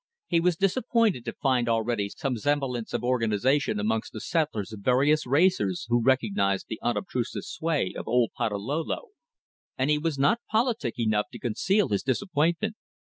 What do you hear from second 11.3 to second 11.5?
to